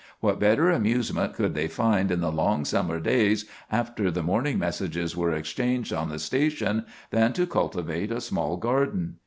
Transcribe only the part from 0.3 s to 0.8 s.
better